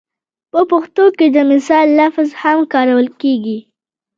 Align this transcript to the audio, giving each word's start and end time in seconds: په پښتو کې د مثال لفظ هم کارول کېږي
په 0.51 0.59
پښتو 0.71 1.05
کې 1.17 1.27
د 1.35 1.37
مثال 1.51 1.87
لفظ 1.99 2.29
هم 2.41 2.59
کارول 2.73 3.07
کېږي 3.21 3.57